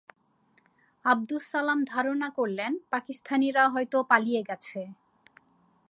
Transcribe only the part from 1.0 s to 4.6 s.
আবদুস সালাম ধারণা করলেন, পাকিস্তানিরা হয়তো পালিয়ে